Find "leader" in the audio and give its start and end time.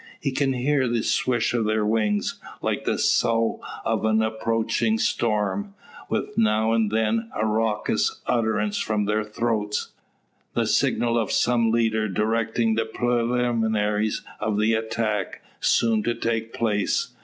11.69-12.07